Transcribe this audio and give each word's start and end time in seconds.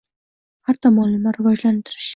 Har 0.69 0.81
tomonlama 0.87 1.37
rivojlantirish 1.39 2.09